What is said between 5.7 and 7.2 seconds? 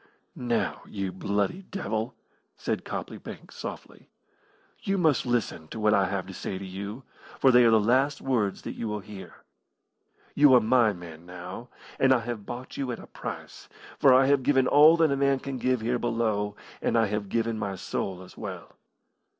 what I have to say to you,